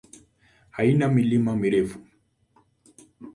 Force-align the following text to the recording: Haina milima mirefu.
Haina 0.77 1.07
milima 1.17 1.55
mirefu. 1.59 1.99